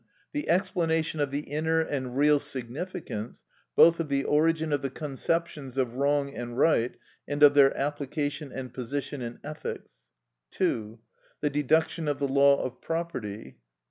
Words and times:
The 0.33 0.49
explanation 0.49 1.19
of 1.19 1.29
the 1.29 1.41
inner 1.41 1.79
and 1.79 2.17
real 2.17 2.39
significance 2.39 3.43
both 3.75 3.99
of 3.99 4.09
the 4.09 4.23
origin 4.23 4.73
of 4.73 4.81
the 4.81 4.89
conceptions 4.89 5.77
of 5.77 5.93
wrong 5.93 6.33
and 6.35 6.57
right, 6.57 6.95
and 7.27 7.43
of 7.43 7.53
their 7.53 7.77
application 7.77 8.51
and 8.51 8.73
position 8.73 9.21
in 9.21 9.37
ethics. 9.43 10.07
2. 10.53 10.97
The 11.41 11.51
deduction 11.51 12.07
of 12.07 12.17
the 12.17 12.27
law 12.27 12.63
of 12.63 12.81
property. 12.81 13.57